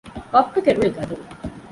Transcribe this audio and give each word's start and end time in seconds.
ބައްޕަގެ 0.31 0.71
ރުޅި 0.75 0.89
ގަދަވި 0.95 1.15